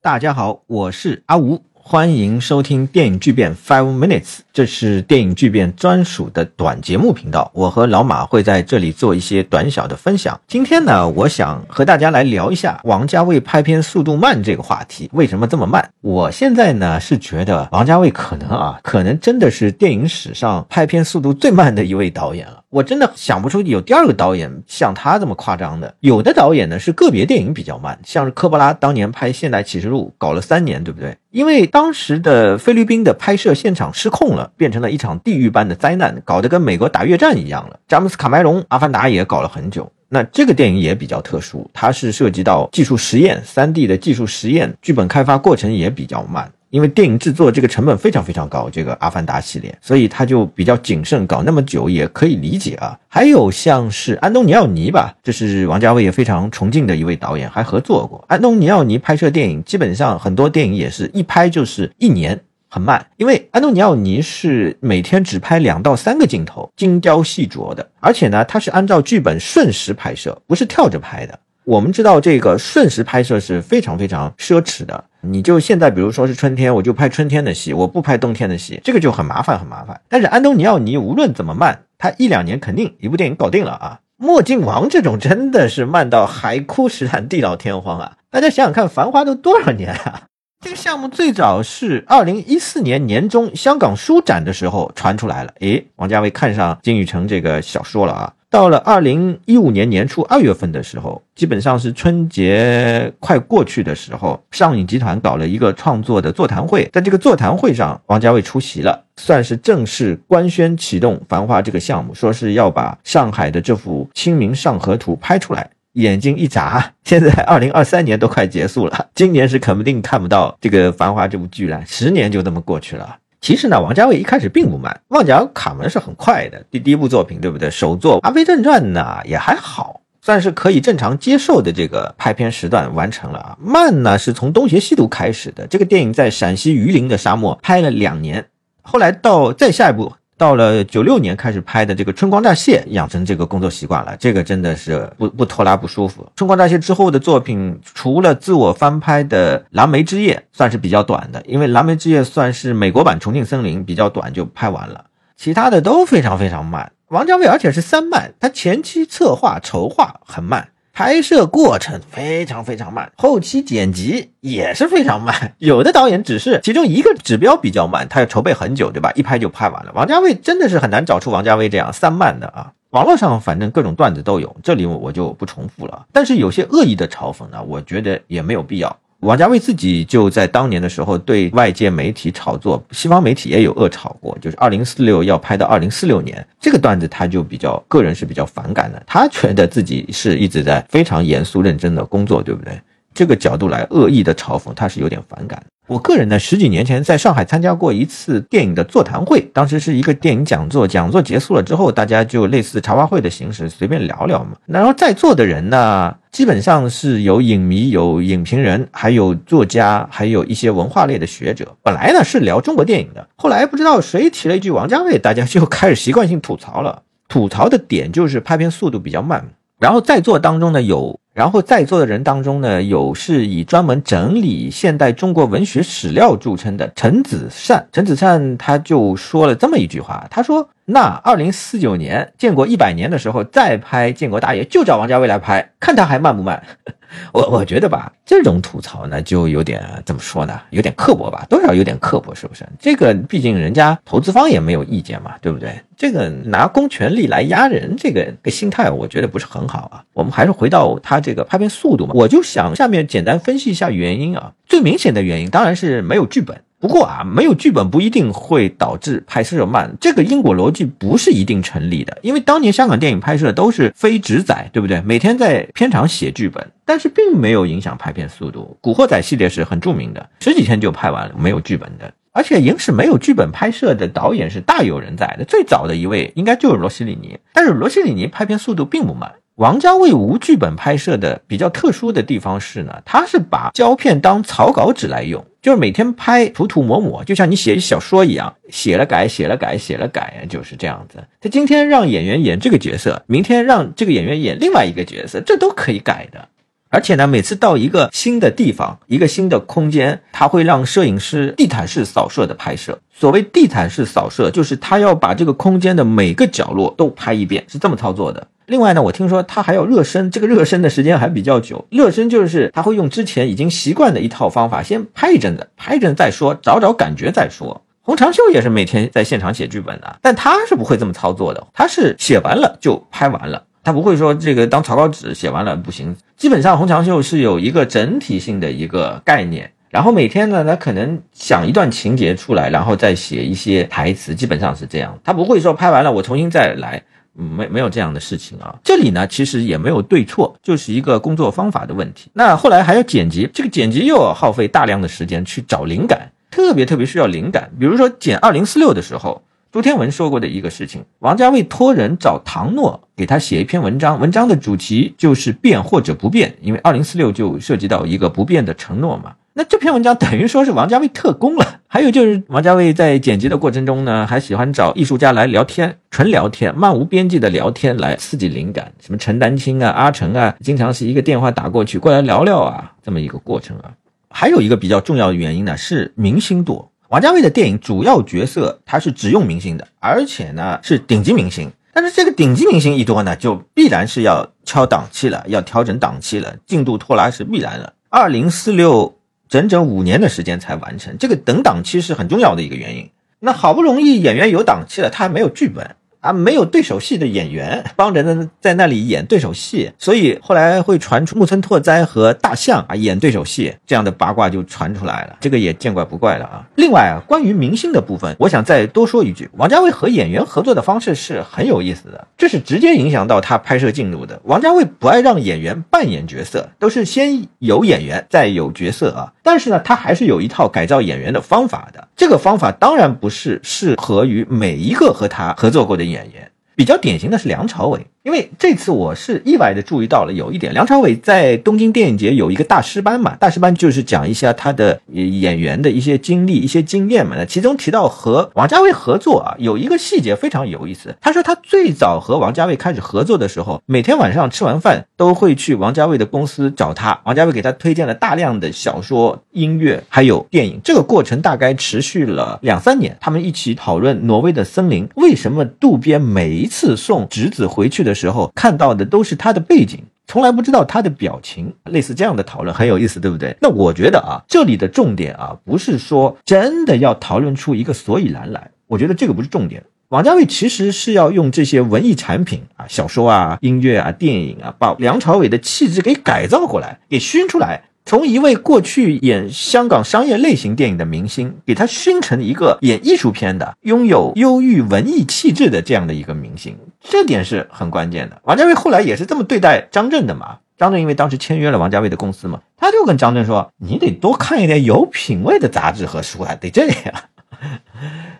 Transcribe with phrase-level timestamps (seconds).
[0.00, 7.50] 大家好，我是阿吴，欢迎收听电影巨变 Five Minutes，这是电影巨变专属的短节目频道。
[7.52, 10.40] 我和老马会在这里做一些短小的分享。
[10.46, 15.10] 今天呢，我想和大家来聊一下王家卫拍片速度慢这个话题。
[15.12, 15.90] 为什么这么慢？
[16.00, 22.62] 我现在呢是觉得王家卫可能啊，可能真的是电影史上拍片速度最慢的一位导演了。
[22.70, 25.94] 我真的想不出有第二个导演像他这么夸张的。
[26.00, 31.16] 有的导演呢是个别电影比较慢，像是科波拉当年拍《现代启示录》搞了三年，对不对？
[31.30, 37.78] 因为当时的菲律宾的拍摄现场失控了，变成了一场地狱般的灾难，搞得跟美国打越战一样了。
[37.88, 39.90] 詹姆斯卡梅隆《阿凡达》也搞了很久。
[40.10, 46.50] 那这个电影也比较特殊，它是涉及到技术实验、三 D 的技术实验，剧本开发过程也比较慢。
[46.70, 52.98] 因为电影制作这个成本非常非常高，这个《阿凡达》系列，所以他就比较谨慎，搞那么久也可以理解啊。
[53.08, 58.22] 还有像是安东尼奥尼吧，这是王家卫也非常崇敬的一位导演，还合作过。
[58.28, 63.06] 安东尼奥尼拍摄电影，基本上很多电影也是一拍就是一年，很慢。
[63.16, 71.38] 因为安东尼奥尼是每天只拍两到三个镜头，精雕细琢的，而且呢，他是按照剧本顺时拍摄，不是跳着拍的。
[71.64, 75.04] 我们知道这个瞬时拍摄是非常非常奢侈的。
[75.20, 80.00] 你就现在，比如说是春天，我就拍春天的戏，我不拍冬天的戏，这个就很麻烦，很麻烦。
[80.08, 84.00] 但是安东尼奥尼无论怎么慢，他一两年肯定一部电影搞定了啊。
[84.16, 88.16] 墨镜王这种真的是慢到海枯石烂、地老天荒啊！
[88.30, 90.22] 大家想想看，《繁花》都多少年啊？
[90.60, 98.32] 这个项目最早是二零一四年年中香港书展的时候传出来了，诶，王家卫看上金宇澄这个小说了啊。
[98.50, 115.68] 到了二零一五年年初二月份的时候，基本上是春节快过去的时候，上影集团搞了一个创作的座谈会，在这个座谈会上，王家卫出席了，算是正式官宣启动《繁花》这个项目，说是要把上海的这幅《清明上河图》拍出来。
[115.94, 123.16] 眼睛一眨，现在二零二三年都快结束了，今年是肯定看不到这个《繁花》这部剧了，十年就这么过去了。
[123.40, 127.70] 其实呢，王家卫一开始并不慢，《旺角卡门》是很快的，第第一部作品，对不对？
[127.70, 133.56] 首作《阿飞正传》呢也还好，算是可以正常接受的这个拍片时段完成了啊。
[133.60, 138.44] 慢呢是从《东邪西毒》开始的，这个电影在陕西榆林的沙漠拍了两年，
[138.82, 140.12] 后来到再下一部。
[140.38, 146.22] 到了九六年开始拍的这个《春光乍泄》，养成这个工作习惯了，这个真的是不不拖拉不舒服。
[146.36, 155.06] 《春光乍泄》之后的作品，除了自我翻拍的《蓝莓之夜》，算是比较短的，因为《蓝莓之夜》算是美国版《重庆森林》，比较短就拍完了。
[155.36, 156.92] 其他的都非常非常慢。
[157.08, 160.68] 王家卫而且是三慢，他前期策划筹划很慢。
[160.98, 165.54] 拍摄过程非常非常慢，后期剪辑也是非常慢。
[165.58, 169.12] 有的导演只是其中一个指标比较慢，他要筹备很久，对吧？
[169.14, 169.92] 一拍就拍完了。
[169.94, 172.72] 王家卫真的是很难找出王家卫这样三慢的啊。
[172.90, 176.04] 网络上反正各种段子都有，这里我就不重复了。
[176.12, 178.98] 但是有些恶意的嘲讽呢，我觉得也没有必要。
[179.20, 189.02] 王家卫自己就在当年的时候对外界媒体炒作，西方媒体也有恶炒过，就是二零四六要拍到二零四六年这个段子，他就比较个人是比较反感的。
[189.06, 192.80] 他觉得自己是一直在非常严肃认真的工作，对不对？
[193.18, 195.60] 这个角度来恶意的嘲讽，他是有点反感。
[195.88, 204.52] 我个人呢，十几年前在上海参加过一次电影的座谈会，当时是一个电影讲座，讲座结束了之后，大家就类似茶话会的形式，随便聊聊嘛。
[204.66, 211.74] 然后在座的人呢，基本上是有影迷、有影评人，还有作家，还有一些文化类的学者。
[211.82, 217.02] 本来呢是聊中国电影的，后来不知道谁提了一句王家卫，大家就开始习惯性吐槽了。
[217.26, 219.44] 吐槽的点就是拍片速度比较慢。
[219.78, 221.18] 然后在座当中呢有。
[221.34, 227.86] 然后在座的人当中呢，有是以专门整理现代中国文学史料著称的陈子善。
[227.92, 236.62] 陈子善他就说了这么一句话，他说：“那二零四九年建国一百年的时候再拍建国大业，就找王家卫来拍，看他还慢不慢。
[237.32, 242.66] ”我我觉得吧，这种吐槽呢，就有点怎么说呢，有点刻薄吧，多少有点刻薄，是不是？
[242.78, 245.70] 这个毕竟人家投资方也没有意见嘛，对不对？
[245.96, 250.04] 这个拿公权力来压人，这个个心态，我觉得不是很好啊。
[250.12, 254.52] 我们还是回到他这个拍片速度嘛，我就想下面简单分析一下原因啊。
[254.66, 256.62] 最明显的原因当然是没有剧本。
[256.80, 262.16] 不过啊，没有剧本不一定会导致拍摄慢，这个因果逻辑不是一定成立的。
[262.22, 265.00] 因为当年香港电影拍摄都是非直载，对不对？
[265.00, 268.78] 每天在片场写剧本，但是并没有影响拍片速度。
[268.80, 272.12] 古惑仔系列是很著名的，十几天就拍完了，没有剧本的。
[272.30, 279.32] 而且影史没有剧本拍摄的导演是大有人在的，最早的一位应该就是罗西里尼，但是罗西里尼拍片速度并不慢。
[279.56, 285.44] 王家卫无剧本拍摄的比较特殊的地方是呢，他是把胶片当草稿纸来用。
[285.60, 291.24] 就是每天拍涂涂抹抹，就像你写小说一样，写了改，写了改，写了改，就是这样子。
[291.40, 296.48] 他今天让演员演这个角色，明天让这个演员演另外一个角色，这都可以改的。
[296.90, 302.98] 而且呢，每次到一个新的地方、一个新的空间，他会让摄影师地毯式扫射的拍摄。
[303.12, 308.46] 所谓地毯式扫射，就是他要把这个空间的每个角落都拍一遍，是这么操作的。
[308.66, 311.86] 另外呢，我听说他还要热身，这个热身的时间还比较久。
[311.90, 317.82] 热身就是他会用之前已经习惯的一套方法，先拍一阵子，拍一阵再说，找找感觉再说。
[318.02, 323.62] 洪长秀也是每天在现场写剧本的，但他是不会这么操作的，他是写完了就拍完了。
[323.88, 335.18] 他不会说这个当草稿纸写完了不行，基本上洪长秀是有一个整体性的一个概念，然后每天呢，他可能想一段情节出来，然后再写一些台词，基本上是这样。
[335.24, 337.02] 他不会说拍完了我重新再来，
[337.32, 338.78] 没没有这样的事情啊。
[338.84, 342.30] 这里呢，其实也没有对错，就是一个工作方法的问题。
[342.34, 347.70] 那后来还要剪辑，这个剪辑又要耗费大量的时间去找灵感，特别特别需要灵感。
[347.80, 349.40] 比如说剪二零四六的时候。
[349.70, 359.34] 朱天文说过的一个事情，王家卫托人找唐诺给他写一篇文章，文章的主题就是变或者不变，因为二零四六就涉及到一个不变的承诺嘛。
[359.52, 361.80] 那这篇文章等于说是王家卫特工了。
[361.86, 368.90] 还有就是王家卫在剪辑的过程中呢，还喜欢找艺术家来聊天，纯聊天，漫无边际的聊天来刺激灵感。
[369.00, 373.92] 什么陈丹青啊、阿成啊，经常是一个电话打过去，过来聊聊啊，这么一个过程啊。
[374.30, 376.90] 还有一个比较重要的原因呢，是明星多。
[377.08, 381.72] 王家卫的电影主要角色他是只用明星的，而且呢是顶级明星。
[381.94, 387.94] 但是这个顶级明星一多呢，就必然是要敲档期了，要调整档期了，进度拖拉是必然的。
[388.10, 389.16] 二零四六
[389.48, 393.08] 整整五年的时间才完成，这个等档期是很重要的一个原因。
[393.40, 395.96] 那好不容易演员有档期了，他还没有剧本。
[396.20, 406.66] 啊，没有对手戏的演员帮着呢，在那里演对手戏，所以后来会传出木村拓哉和大象啊演对手戏这样的八卦就传出来了，这个也见怪不怪了啊。
[406.74, 414.40] 另外啊，关于明星的部分，我想再多说一句，王家卫和演员合作的方式是很有意思的，这是直接影响到他拍摄进度的。
[414.44, 419.32] 王家卫不爱让演员扮演角色，都是先有演员再有角色啊。
[419.44, 426.04] 但是呢，他还是有一套改造演员的方法的，这个方法当然不是适合于每一个和他合作过的。
[426.08, 428.06] 演员比较典型的是梁朝伟。
[428.28, 437.42] 因为这次我是意外的注意到了有一点，梁朝伟在东京电影节有一个大师班嘛，大师班就是讲一下他的演员的一些经历、一些经验嘛。
[437.46, 441.16] 其中提到和王家卫合作啊，有一个细节非常有意思。
[441.22, 450.78] 他说他最早和王家卫开始合作的时候，每天晚上吃完饭都会去王家卫的公司找他，王家卫给他推荐了大量的小说、音乐还有电影。
[450.84, 458.17] 这个过程大概持续了两三年，他们一起讨论挪威的森林，为什么渡边每一次送侄子回去的。
[458.18, 461.72] 时候看到的都是他的背景，从来不知道他的表情。
[461.84, 463.56] 类似这样的讨论很有意思，对不对？
[463.62, 469.84] 那我觉得啊，这里的重点啊，不是说真的要讨论出一个所以然来，我觉得这个不是重点。
[470.08, 477.82] 王家卫其实是要用这些文艺产品啊，小说啊、音乐啊、电影啊，把梁朝伟的气质给改造过来，给熏出来。
[478.08, 488.40] 从一位过去演香港商业类型电影的明星，给他熏成一个演艺术片的、拥有忧郁文艺气质的这样的一个明星，这点是很关键的。
[488.44, 490.60] 王家卫后来也是这么对待张震的嘛？
[490.78, 497.14] 张震因为当时签约了王家卫的公司嘛，他就跟张震说：“你得多看一点有品位的杂志和书啊，得这样。”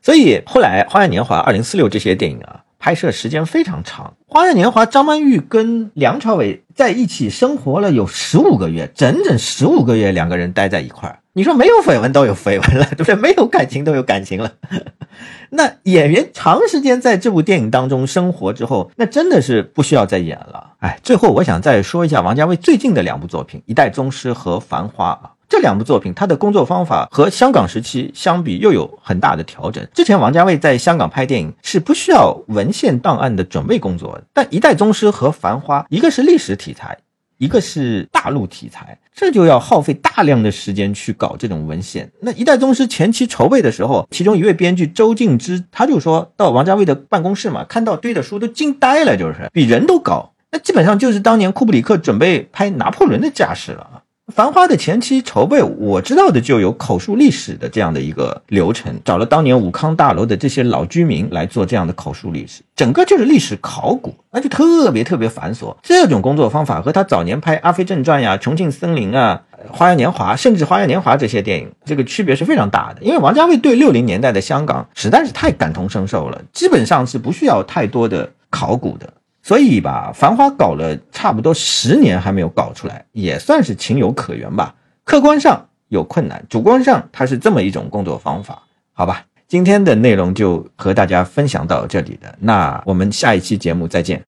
[0.00, 2.62] 所以后来《花样年华》《二零四六》这些电影啊。
[2.86, 11.18] 拍摄时间非常长，《花样年华》张曼玉跟梁朝伟在一起生活了有十五个月，整整十五个月，两个人待在一块儿。
[11.32, 13.16] 你说没有绯闻都有绯闻了，对不对？
[13.16, 14.52] 没有感情都有感情了。
[15.50, 20.74] 那演员长时间在这部电影当中生活之后，那真的是不需要再演了。
[20.78, 25.32] 哎，最后我想再说一下王家卫最近的两部作品《一代宗师》和《繁花》啊。
[25.48, 29.86] 这两部作品，他的工作方法和香港时期相比又有很大的调整。
[29.94, 36.98] 之前王家卫在香港拍电影是不需要文献档案的准备工作，但《一代宗师》和《繁花》，一个是历史题材，
[37.38, 42.10] 一个是大陆题材，这就要耗费大量的时间去搞这种文献。
[42.20, 54.02] 那《一代宗师》前期筹备的时候，其中一位编剧周静之他就说到王家卫的办公室嘛，看到堆的书都惊呆了，就是比人都高，那基本上就是当年库布里克准备拍拿破仑的架势了啊。
[54.34, 65.76] 繁花的前期筹备，我知道的就有口述历史的这样的一个流程，找了当年武康大楼的这些老居民来做这样的口述历史，整个就是历史考古，那就特别特别繁琐。
[65.80, 69.42] 这种工作方法和他早年拍《阿飞正传》呀、《重庆森林》啊、
[69.72, 73.02] 《花样年华》，甚至《花样年华》这些电影，这个区别是非常大的。
[73.02, 79.08] 因为王家卫对六零年代的香港实在是太感同身受了，基本上是不需要太多的考古的。
[79.46, 84.74] 所以吧，繁花搞了差不多十年还没有搞出来，也算是情有可原吧。
[85.04, 88.60] 客观上，有困难，主观上它是这么一种工作方法，
[88.92, 89.24] 好吧？
[89.46, 94.26] 今天的内容就和大家分享到这里了，那我们下一期节目再见。